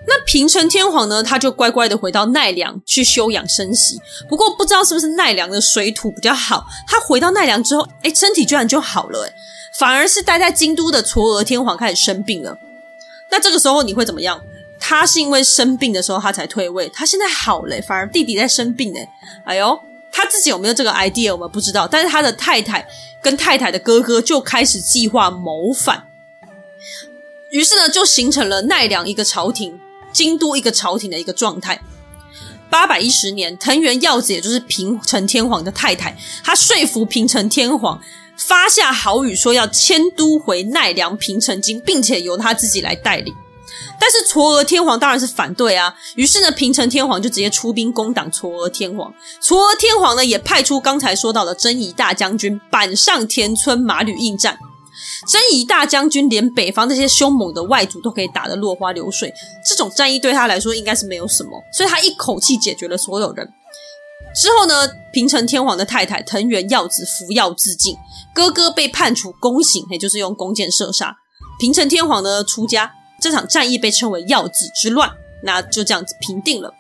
[0.05, 4.01] 那平成天皇呢，他就乖乖的回到奈良去休养生息。
[4.29, 9.33] 不过不知道是不是奈良的水土比较好，他回到奈良之后，诶，身体居然就好了，诶，
[9.79, 12.59] 反而是待在京都的嵯峨天皇开始生病了。
[13.31, 14.43] 那这个时候你会怎么样？
[14.81, 19.09] 他是因为生病的时候他才退位，他现在好了，反而弟弟在生病，诶，
[19.45, 19.79] 哎呦，
[20.11, 22.85] 他自己有没有这个 idea 我们不知道，但是他的太太
[23.23, 26.09] 跟太太的哥哥就开始计划谋反，
[27.53, 29.79] 于是呢，就形成了奈良一个朝廷。
[30.13, 31.81] 京都一个朝廷的一个状态。
[32.71, 38.01] 八百一十年，藤原耀子也就是平成天皇的太太，她说服平成天皇
[38.37, 43.35] 发下豪语，说要迁都回奈良平城京，并且由他自己来带领。
[44.01, 45.95] 但是嵯峨天皇当然是反对啊。
[46.17, 49.13] 于是呢，平成天皇就直接出兵攻打嵯峨天皇。
[49.43, 54.59] 嵯峨天皇呢，也派出刚才说到的征夷大将军板上田村马吕应战。
[55.29, 59.33] 征夷大将军连北方那些凶猛的外族都可以打得落花流水，
[59.65, 63.49] 这种战役对他来说应该是没有什么，所以他一口气解决了所有人。
[64.35, 67.95] 之后呢，平城天皇的太太藤原耀子服药自尽，
[68.35, 71.15] 哥哥被判处宫刑，也就是用弓箭射杀。
[71.59, 75.11] 平城天皇呢出家，这场战役被称为耀子之乱，
[75.45, 76.73] 那就这样子平定了。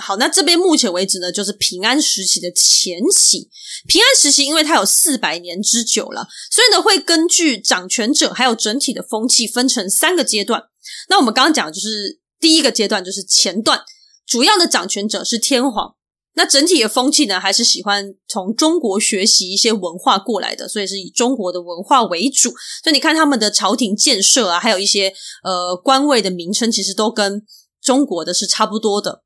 [0.00, 3.50] 好，那这边目前为止呢，就是平安时期的前期。
[3.86, 10.62] 平安时期，因为它有四百年之久了，所以呢，会根据掌权者还有整体的风气分成三个阶段。
[11.08, 13.80] 那我们刚刚讲的就是第一个阶段，就是前段，
[14.24, 15.96] 主要的掌权者是天皇。
[16.34, 22.50] 那整体的风气呢，还是喜欢从中国学习一些文化过来的，所以是以中国的文化为主。
[22.84, 27.42] 所以你看他们的朝廷建设啊，还有一些呃官位的名称，其实都跟
[27.82, 29.24] 中国的是差不多的。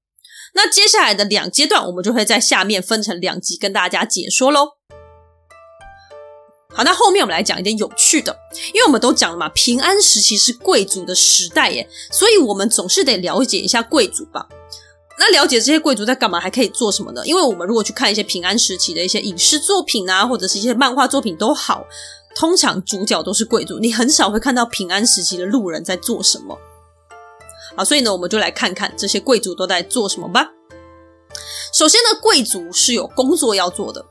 [0.55, 4.69] 那接下来的两阶段，我们就会在下面分成两集跟大家解说喽。
[6.75, 8.35] 好，那后面我们来讲一点有趣的，
[8.73, 14.47] 因为我们都讲了嘛，平安时期是贵族的时代耶，所以我们总是得了解一下贵族吧。
[15.19, 17.23] 那了解这些贵族在干嘛，还可以做什么呢？
[17.27, 21.85] 因为我们如果去看一些平安时期的一些影视作品啊，或者是一些漫画作品都好，
[22.35, 26.59] 通常主角都是贵族，你很少会看到平安时期的路人在做什么。
[27.75, 30.49] 好，所以呢，我们就来看看这些贵族都在做什么吧。
[31.73, 34.05] 首先呢，贵族是有工作要做的，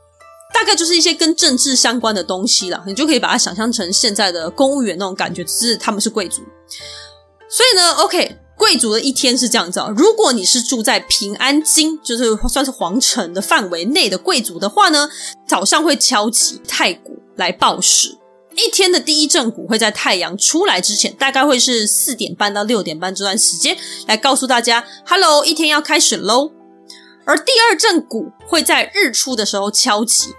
[0.52, 2.82] 大概就是一些跟政治相关的东西啦。
[2.86, 6.42] 你就可以把它想象成现在的公务员那种感觉，只是他们是贵族。
[7.48, 9.88] 所以呢，OK，贵族的一天是这样子啊。
[9.96, 15.08] 如果你是住在平安京，就是算是皇城的范围内的贵族的话呢，
[15.46, 18.18] 早上会敲击太鼓来报时。
[18.56, 26.50] 一天的第一阵鼓会在太阳出来之前，大概会是四点半到六点半这段时间，来告诉大家，Hello，一天要开始喽。
[27.24, 30.34] 而第二阵鼓会在日出的时候敲击，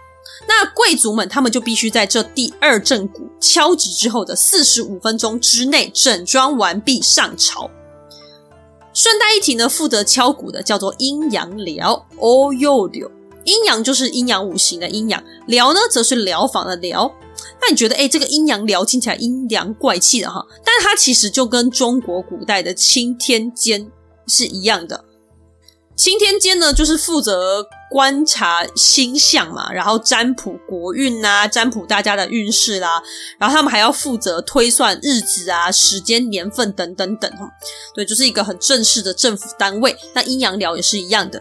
[0.47, 7.69] 那贵族们他们就必须在这第二阵鼓敲击之后的四十五分钟之内整装完毕上朝。
[8.93, 13.10] 顺带一提呢，负责敲鼓的叫做阴阳寮，哦哟哟，
[13.45, 17.12] 阴阳就是阴阳五行的阴阳，寮呢则是寮房的寮。
[17.62, 23.91] 那你觉得，诶，这个阴阳寮听起来阴阳怪气的哈，但是它其实就跟中国古代的钦天监
[24.27, 25.06] 是一样的。
[25.95, 32.99] 钦天监呢，就是负责观察星象嘛，然后占卜国运呐、啊，占卜大家的运势啦，
[33.38, 37.47] 然后他们还要负责推算日子啊、时间、年份等等等哈。
[37.93, 39.95] 对，就是一个很正式的政府单位。
[40.15, 41.39] 那阴阳寮也是一样的。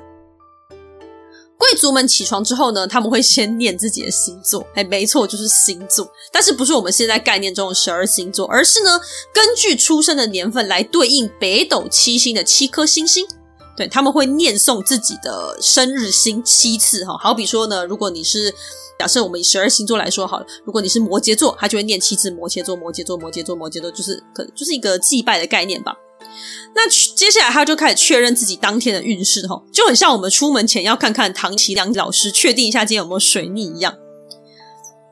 [1.62, 9.00] 贵族们起床之后呢，他们会先念自己的星座， 哎，没错，就是星座，但是不是我们现在概念中的十二星座，而是呢，
[9.32, 13.24] 根据出生的年份来对应北斗七星的七颗星星。
[13.76, 18.52] 对，他们会念诵自己的生日星七次，哈，好比说呢，如果你是
[18.98, 25.94] 假设我们以十二星座来说好了，如果你是摩羯座，他就会念七次摩羯座，摩羯座，摩羯座，摩羯座，就是可就是一个祭拜的概念吧。
[26.74, 33.96] 那接下来他就开始确认自己当天的运势，吼，就很像我们出门前要看看唐綺阳老师，确定一下今天有没有水逆一样。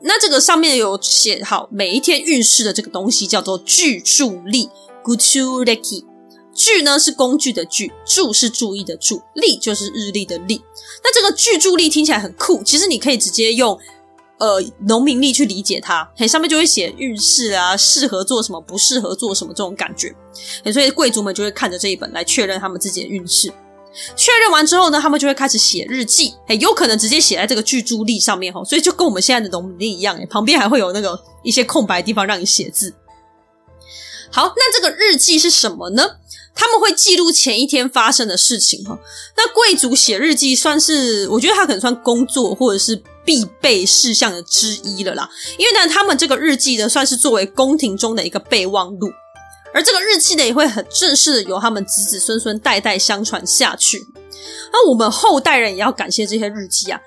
[0.03, 4.71] 那这个上面有写好每一天运势的这个东西叫做具注历
[5.05, 6.05] Guchureki。
[6.53, 10.63] 具呢是工具的具，注是注意的注，力就是日历的力。
[11.03, 13.79] 那这个具注历听起来很酷，其实你可以直接用。
[14.41, 20.15] 呃，农民历去理解它，嘿，上面就会写运势啊，适合做什么，不适合做什么这种感觉，
[20.73, 23.53] 所以贵族们就会看着这一本来确认他们自己的运势。
[24.17, 32.95] 确认完之后呢，他们就会开始写日记，嘿，有可能直接写在这个具注历上面哈，所以就跟我们现在的农民历一样，诶，旁边还会有那个一些空白地方让你写字。
[34.33, 36.17] 好，那这个日记是什么呢？
[36.55, 38.99] 他们会记录前一天发生的事情哈。
[39.37, 43.03] 那贵族写日记算是，我觉得他可能算工作或者是。
[43.25, 45.29] 必备事项的之一了啦，
[45.59, 49.11] 因为呢，他们这个日记呢，算是作为宫廷中的一个备忘录，
[49.73, 54.07] 而这个日记呢，也会很正式的由他们子子孙孙代代相传下去。
[54.73, 57.01] 那我们后代人也要感谢这些日记啊，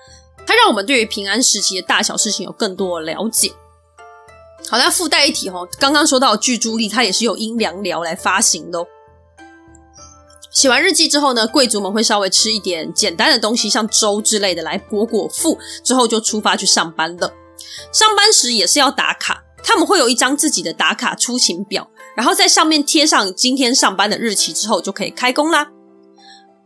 [0.46, 3.52] 它让我们对于平安时期的大小事情有更多的了解。
[4.70, 8.80] 好，那附带一提哦，刚刚说到的具注历，它也是由阴阳寮来发行的。
[10.54, 17.34] 写完日记之后呢，贵族们会稍微吃一点简单的东西，像粥之类的来果果腹，之后就出发去上班了。
[17.92, 25.68] 上班时也是要打卡，他们会有一张自己的打卡出勤表，然后在上面贴上今天上班的日期之后，就可以开工啦。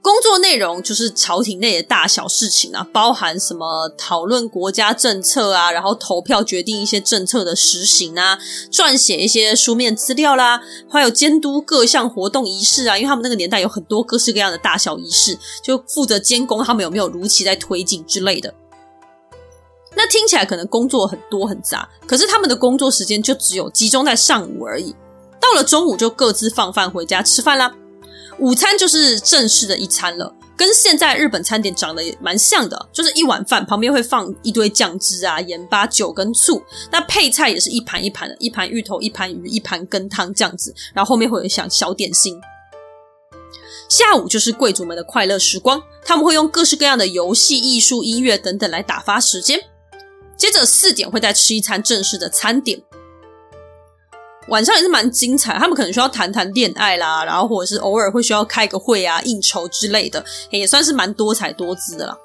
[0.08, 8.40] 工作内容就是朝廷内的大小事情啊，包含什么讨论国家政策啊，然后投票决定一些政策的实行啊，
[8.72, 12.98] 撰写一些书面资料啦，还有监督各项活动仪式啊。
[12.98, 18.54] 因为他们那个年代有很多各式各样的大小仪式，就负责监工他们有没有如期在推进之类的。
[19.94, 24.96] 那听起来可能工作很多很杂，可是他们的工作时间就只有集中在上午而已，
[25.42, 27.74] 到了中午就各自放饭回家吃饭啦。
[28.40, 36.62] 午餐就是正式的一餐了，跟现在日本餐点长得也蛮像的，就是一碗饭旁边会放一堆酱汁啊、盐巴、酒跟醋。
[36.92, 42.40] 那配菜也是一盘一盘的，一盘芋头、一盘鱼、一盘羹汤这样子，然后后面会有一项小点心。
[43.90, 49.60] 下午就是贵族们的快乐时光，他们会用各式各样的游戏、艺术、音乐等等来打发时间。
[50.36, 52.80] 接着四点会再吃一餐正式的餐点。
[54.50, 62.18] 晚上也是蛮精彩，他们可能需要谈谈恋爱啦，然后或者是偶尔会需要开个会啊、应酬之类的，也算是蛮多彩多姿的啦。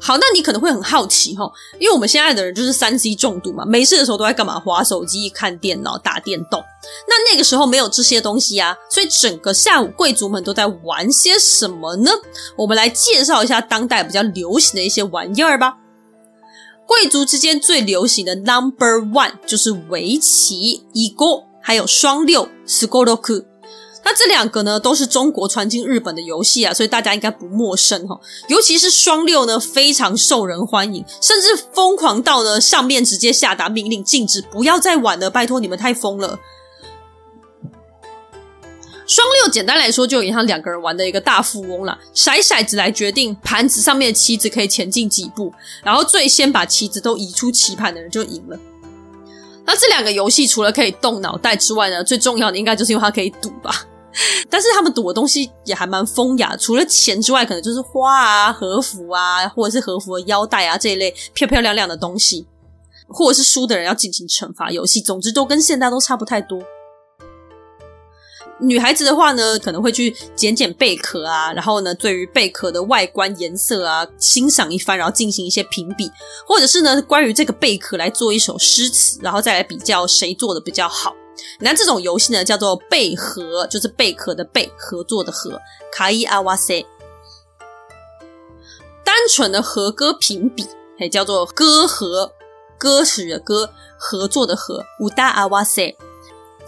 [0.00, 4.58] 好，那你可能会很好奇哈，因为我们现在的人就是三 C 重度嘛，没事的时候都在干嘛？
[4.58, 6.62] 滑手机、看电脑、打电动。
[7.08, 12.12] 那那个时候没有这些东西啊，所以整个下午贵族们都在玩些什么呢？
[12.56, 15.76] 我们来介绍一下当代比较流行的一些玩意儿吧。
[16.87, 23.45] 贵族之间最流行的 Number One 就是围棋、一勾，还有双六、すごろく。
[24.05, 28.19] 那这两个呢，都是中国传进日本的游戏啊，所以大家应该不陌生哈。
[28.49, 36.37] 尤其是双六呢，非常受人欢迎，甚至疯狂到呢，上面直接下达命令，禁止不要再玩了，拜托你们太疯了。
[39.08, 45.50] 双六简单来说，就有点像两个人玩的一个大富翁啦，骰骰子来决定盘子上面的棋子可以前进几步，
[45.82, 48.58] 然后最先把棋子都移出棋盘的人就赢了。
[49.64, 53.86] 那这两个游戏除了可以动脑袋之外呢，最重要的应该就是因为它可以赌吧。
[54.50, 62.46] 但是他们赌的东西也还蛮风雅，除了钱之外，可能就是花啊、和服啊，或者是和服的腰带啊这一类漂漂亮亮的东西，
[63.06, 66.60] 或者是输的人要进行惩罚游戏，总之都跟现在都差不太多。
[68.60, 76.10] 女孩子的话呢，可能会去捡捡贝壳啊，然后呢，对于贝壳的外观、颜色啊，欣赏一番，然后进行一些评比，
[76.46, 81.14] 或者是呢，关于这个贝壳来做一首诗词，然后再来比较谁做的比较好。
[81.60, 85.60] 那这种游戏呢，叫做贝壳，就是贝壳的贝，合作的合，
[85.92, 86.84] 卡伊阿瓦塞。
[89.04, 90.66] 单纯的和歌评比，
[90.98, 92.32] 也叫做歌和，
[92.76, 95.96] 歌曲的歌，合作的合，乌达阿瓦塞。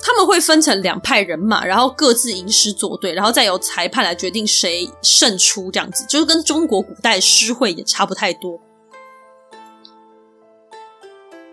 [0.02, 8.60] 他们会分成两派人马，然后各自吟诗作对，然后再由裁判来决定谁胜出，这样子就是跟中国古代诗会也差不太多。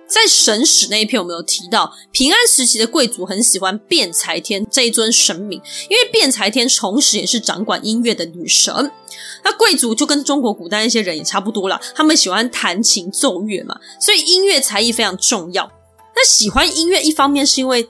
[0.07, 8.91] 在神史那一篇，我们有提到，平安时期的贵族很喜欢辩才天这一尊神明，因为辩才天同时也是掌管音乐的女神。
[9.43, 15.69] 那贵族就跟中国古代那些人也差不多啦，他们喜欢弹琴奏乐嘛，所以音乐才艺非常重要。
[16.15, 17.89] 那喜欢音乐，一方面是因为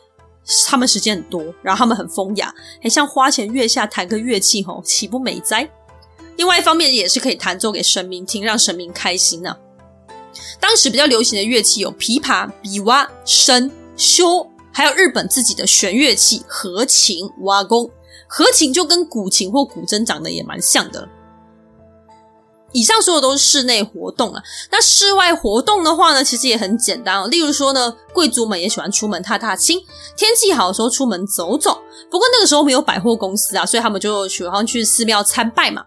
[0.68, 5.70] 他们时间很多，然后他们很风雅，很像花前月下弹个乐器吼，岂不美哉？
[6.36, 9.58] 另外一方面也是可以弹奏给神明听，让神明开心呢、
[10.60, 17.90] 当时比较流行的乐器有琵琶、比蛙、笙、箫，还有日本自己的弦乐器和琴、瓦弓。
[18.30, 21.08] 和琴就跟古琴或古筝长得也蛮像的。
[22.74, 27.28] 以上所有都是室内活动啊，那室外活动的话呢，其实也很简单哦。
[27.28, 29.80] 例如说呢，贵族们也喜欢出门踏踏青，
[30.16, 31.82] 天气好的时候出门走走。
[32.12, 35.84] 不过那个时候没有百货公司啊，所以他们就喜欢去寺庙参拜嘛。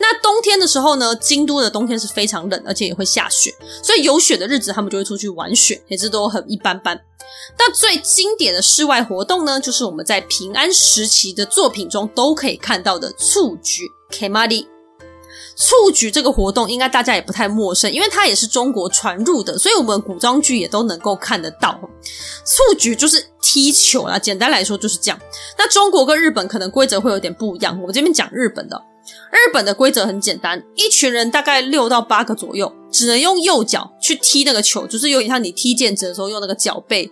[0.00, 3.52] 那冬天的时候呢，京都的冬天是非常冷，而且也会下雪，
[3.82, 7.00] 所以有雪的日子他们就会出去玩雪，也是都很一般般。
[7.58, 14.66] 那最经典的室外活动呢，就是我们在平安时期的作品中都可以看到的蹴鞠 Kemari。
[15.58, 21.76] 蹴鞠这个活动应该大家也不太陌生，因为它也是中国传入的，所以我们古装剧也都能够看得到。
[22.44, 25.18] 蹴鞠就是踢球啦，简单来说就是这样。
[25.58, 28.80] 那中国跟日本可能规则会有点不一样，我这边讲日本的。
[29.32, 37.10] 日本的规则很简单，一群人大概六到八个左右，只能用右脚去踢那个球，就是有点像你踢毽子的时候用那个脚背、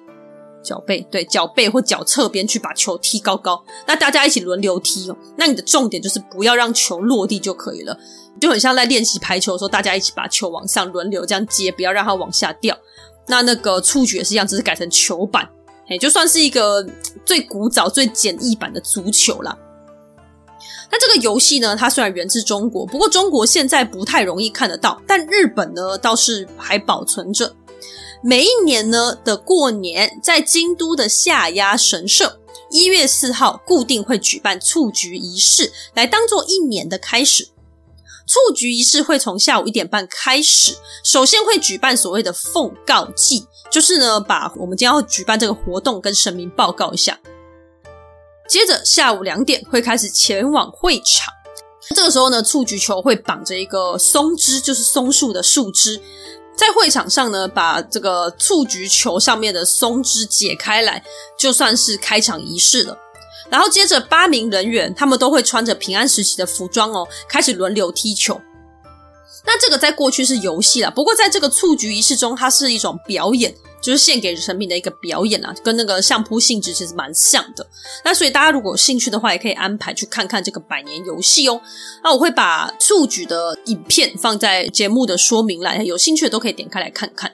[0.66, 3.64] 脚背对脚背或脚侧边去把球踢高高。
[3.86, 5.16] 那大家一起轮流踢哦。
[5.36, 7.96] 那你的重点就是不要让球落地就可以了。
[8.40, 12.76] 就很像在练习排球的时候，大家一起把球往上轮流这样接，不要让它往下掉。
[13.26, 15.48] 那那个触觉是一样，只是改成球板，
[15.88, 16.86] 哎，就算是一个
[17.24, 19.56] 最古早、最简易版的足球啦。
[20.90, 27.52] 那这个游戏呢，它虽然源自中国，不过中国现在不太容易看得到，但日本呢倒是还保存着。
[28.22, 32.40] 每一年呢的过年，在京都的下鸭神社。
[32.68, 37.48] 一月四号固定会举办蹴鞠仪式，来当做一年的开始。
[38.26, 47.20] 蹴鞠仪式会从下午一点半开始，首先会举办所谓的奉告祭，就是呢，把我们将要举办这个活动跟神明报告一下。
[48.48, 51.32] 接着下午两点会开始前往会场，
[51.94, 56.02] 这个时候呢，蹴鞠球会绑着一个松枝，就是松树的树枝，
[56.56, 61.04] 在会场上呢，把这个蹴鞠球上面的松枝解开来，
[61.38, 62.96] 就算是开场仪式了。
[63.50, 68.40] 然后接着八名人员，他们都会穿着平安时期的服装哦，开始轮流踢球。
[69.46, 77.64] 那这个在过去是游戏啦，不过在这个蹴鞠仪式中，它是一种表演，就是献给神明的一个表演啦，跟那个相扑性质其实蛮像的。
[78.04, 81.60] 那所以大家如果有兴趣的话，也可以安排去看看这个百年游戏哦。
[82.02, 87.32] 那我会把蹴鞠的影片放在节目的说明栏，有兴趣的都可以点开来看看。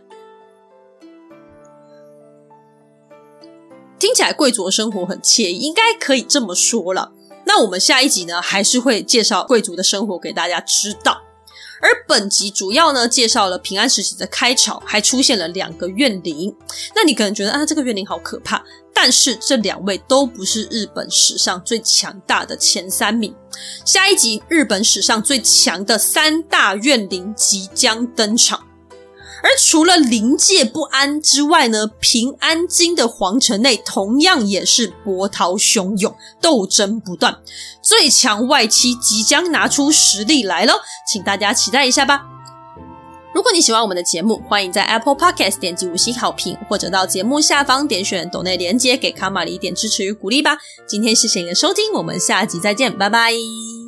[3.98, 7.12] 听起来贵族的生活很惬意，应该可以这么说了。
[7.46, 11.22] 那我们下一集呢，还是会介绍贵族的生活给大家知道。
[11.82, 16.54] 而本集主要呢，介绍了平安时期的开朝，还出现了两个怨灵。
[16.94, 18.64] 那你可能觉得啊，这个怨灵好可怕。
[18.94, 23.34] 但是这两位都不是日本史上最强大的前三名。
[23.84, 28.64] 下一集，日本史上最强的三大怨灵即将登场。
[29.42, 37.38] 而除了临界不安之外呢，平安京的皇城内同样也是波涛汹涌，斗争不断。
[37.82, 40.74] 最强外戚即将拿出实力来了，
[41.10, 42.22] 请大家期待一下吧。
[43.34, 50.58] 如果你喜欢我们的节目，欢迎在 Apple Podcast 点击五星好评，或者到节目下方点选抖内连接，给卡玛里一点支持与鼓励吧。
[50.86, 53.81] 今天谢谢你的收听，我们下集再见，拜拜。